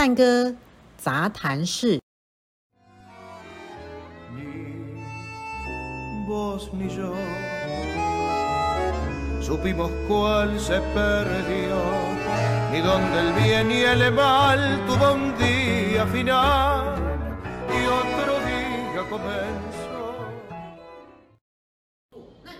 [0.00, 0.56] 灿哥
[0.96, 2.00] 杂谈室。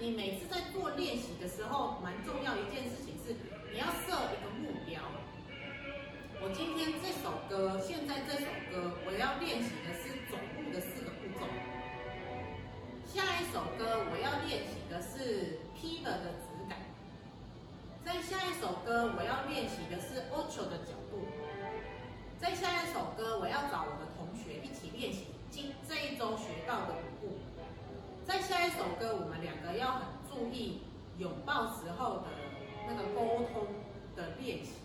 [0.00, 3.34] 你每次在做练习的时候，蛮重要一件事情是，
[3.72, 4.63] 你要设一个。
[6.44, 11.48] 我今天这首歌，现在这首歌，我要练习的是总步的四个步骤。
[13.08, 16.76] 下一首歌，我要练习的是 pivot 的质感。
[18.04, 21.24] 在下一首歌，我要练习的是 ocho 的角度。
[22.38, 27.40] 在下一首歌，我要找我的同学一起练习今这一周学到的舞步。
[28.22, 30.82] 在下一首歌，我们两个要很注意
[31.16, 32.24] 拥抱时候的
[32.86, 33.64] 那个沟通
[34.14, 34.83] 的练习。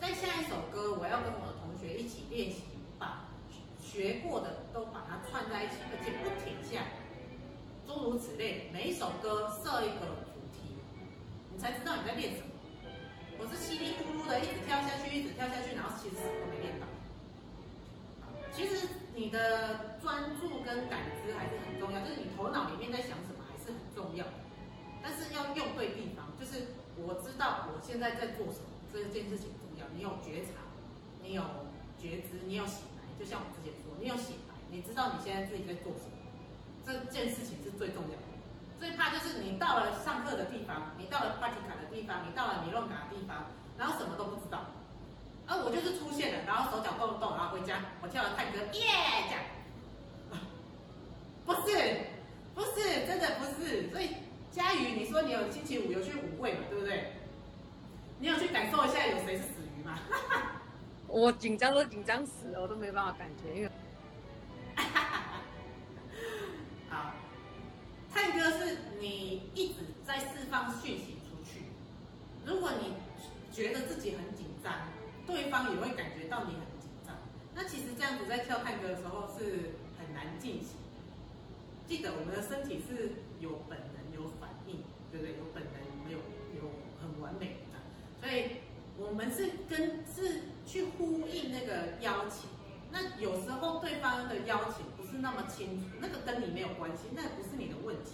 [0.00, 2.62] 在下一首歌，我要跟我的同学一起练习，
[2.98, 3.28] 把
[3.80, 6.82] 学过的都把它串在一起，而且不停下。
[7.86, 10.78] 诸如此类，每一首歌设一个主题，
[11.52, 12.46] 你才知道你在练什么。
[13.38, 16.86] 我是稀里糊涂的一直跳下去，一直跳下去，然后其实什么都没练到。
[18.52, 24.24] 其实你的专注跟感知还是很重要，就是你头脑里面在想什么还是很重要，
[25.02, 26.26] 但是要用对地方。
[26.38, 29.86] 就是我知道我现在在做什么，这件事情重要。
[29.94, 30.60] 你有觉察，
[31.22, 31.42] 你有
[31.96, 33.08] 觉知，你有醒来。
[33.18, 36.16] 就像我之前说，你有醒来，你知道你现在自己在做什么，
[36.84, 38.26] 这件事情是最重要的。
[38.78, 43.46] 最怕就是你到了上课的地方，你到了 practical 的地方，你到了理论卡的地方，
[43.78, 44.66] 然后什么都不知道。
[45.46, 48.82] 啊，我就是出现了，然后手脚动动，然后回家，我跳了探戈，耶，
[49.28, 49.42] 这样。
[51.46, 52.10] 不是，
[52.54, 53.90] 不是，真的不是。
[53.90, 54.16] 所以
[54.50, 56.60] 佳瑜，你说你有星期五有去舞会嘛？
[56.68, 57.12] 对不对？
[58.22, 59.98] 你有去感受一下有谁是死鱼吗？
[61.08, 63.70] 我紧张都紧张死了，我都没办法感觉，因为。
[66.88, 67.14] 好，
[68.14, 71.62] 探戈是你一直在释放讯息出去。
[72.46, 72.94] 如果你
[73.52, 74.72] 觉得自己很紧张。
[75.24, 77.14] 对方也会感觉到你很紧张，
[77.54, 80.70] 那其实这样子在跳探戈的时候是很难进行。
[81.86, 84.82] 记得我们的身体是有本能、有反应，
[85.12, 85.36] 对不对？
[85.38, 85.81] 有本能，
[89.12, 92.48] 我们是跟是去呼应那个邀请。
[92.90, 98.12] 那有时候对方的邀请不是那么清楚，那个跟你没有关系，那不是你的问题。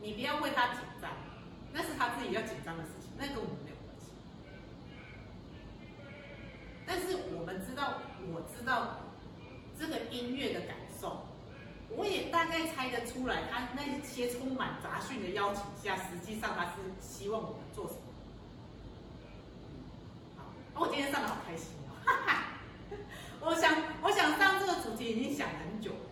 [0.00, 1.12] 你不要为他紧张，
[1.72, 4.10] 那是他自己要紧张的事情，那跟我们没有关系。
[6.84, 8.02] 但是我们知道，
[8.34, 8.98] 我知道
[9.78, 11.22] 这个音乐的感受，
[11.88, 18.00] 我也大概猜得出来，他那些充满杂讯的邀请下，实际上他是希望我们做什么？
[20.96, 22.44] 今天上的好开心哦，哈哈！
[23.42, 23.70] 我想，
[24.00, 26.08] 我想上这个主题已经想很久了，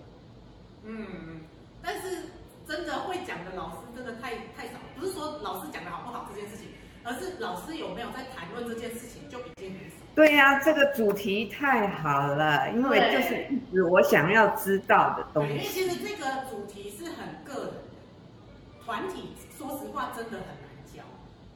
[0.85, 1.41] 嗯，
[1.83, 2.29] 但是
[2.69, 6.67] 真的会讲的老师真的太太少，不是说老师讲的好不好这件事情。
[7.03, 9.97] 而是老师有没有在谈论这件事情，就已经很少。
[10.15, 15.53] 对呀、啊，这个主题太好了，因为就是一直我想要知道的东西。
[15.55, 21.03] 因为其实这个主题是很个人的，团体说实话真的很难教，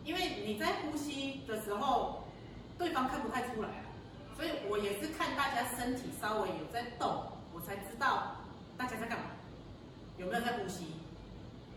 [0.04, 2.27] 因为你在呼吸的时候，
[3.58, 3.82] 出来啊。
[4.36, 8.36] 所以我也是看大家身体稍微有在动，我才知道
[8.76, 9.24] 大家在干嘛，
[10.16, 10.94] 有没有在呼吸。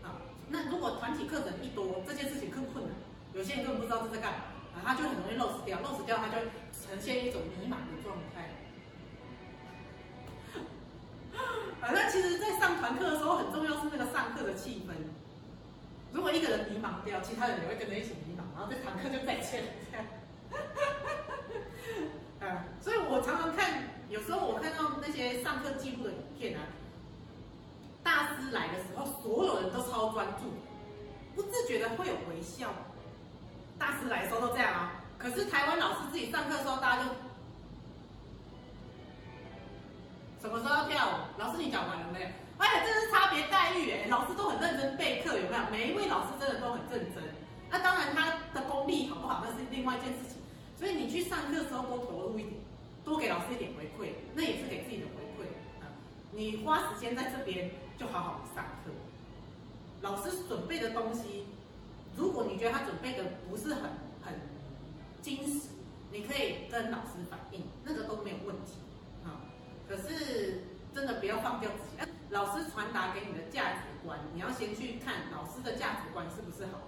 [0.00, 0.14] 好，
[0.48, 2.94] 那如果团体课程一多，这件事情更困难。
[3.34, 4.38] 有些人根本不知道这在干嘛，
[4.76, 6.36] 啊，他就很容易漏失掉，漏失掉他就
[6.70, 8.48] 呈现一种迷茫的状态。
[11.80, 14.94] 反正其实，在上团课的时候，很重要是那个上课的气氛。
[16.12, 19.70] 如果一个人迷茫掉，其他人也会跟着一起迷茫，然后这堂课就再见了。
[19.90, 20.06] 这样，
[22.52, 23.82] 啊，所以我常常看，
[24.12, 26.60] 有时候我看到那些上课记录的影片啊，
[28.04, 30.52] 大师来的时候，所有人都超专注，
[31.34, 32.68] 不自觉的会有微笑。
[33.78, 37.08] 大师来的时候都这样啊，可是台湾老师自己上课的时候，大家就
[40.42, 41.12] 什么时候要跳舞？
[41.40, 42.26] 老师你讲完了没有？
[42.58, 45.62] 哎呀，这是差别待遇哎，老师都很认真备课，有没有？
[45.70, 47.24] 每一位老师真的都很认真。
[47.70, 50.36] 那当然他的功力好不好，那是另外一件事情。
[50.78, 52.61] 所以你去上课的时候多投入一点，
[53.04, 55.46] 多给老师一点回馈，那也是给自己的回馈
[55.80, 55.88] 啊。
[56.32, 58.90] 你花时间在这边，就好好上课。
[60.00, 61.46] 老师准备的东西。
[62.14, 63.84] 如果你觉得他准备的不是很
[64.22, 64.34] 很
[65.22, 65.68] 精实，
[66.10, 68.74] 你可以跟老师反映，那个都没有问题
[69.24, 69.40] 啊。
[69.88, 70.64] 可是
[70.94, 76.80] 真的不要放掉自己，老师传达给你的价值观，你要先去看老师的价值观是不是好。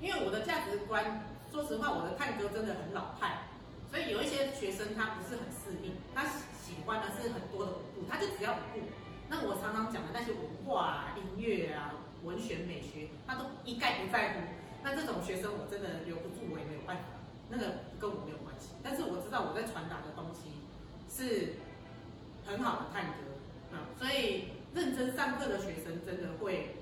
[0.00, 3.49] 因为我的价值观，说实话，我的探戈真的很老派，
[3.90, 8.80] 所以有一些学生他不是很适应，他喜欢的是很多的舞步，他就只要舞步。
[9.28, 14.40] 那我常常讲的那些文化啊、音乐啊、文学美学，他都一概不在乎。
[14.82, 17.02] 那这种学生我真的留不住，我也没有办法，
[17.50, 18.70] 那个跟我没有关系。
[18.82, 20.62] 但是我知道我在传达的东西
[21.08, 21.56] 是
[22.46, 23.36] 很好的探戈，
[23.72, 26.76] 嗯，所以认真上课的学生真的会